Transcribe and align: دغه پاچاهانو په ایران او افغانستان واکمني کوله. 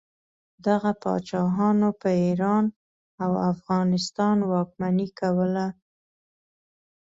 دغه 0.65 0.91
پاچاهانو 1.01 1.89
په 2.01 2.09
ایران 2.23 2.65
او 3.23 3.31
افغانستان 3.51 4.37
واکمني 4.51 5.07
کوله. 5.19 5.67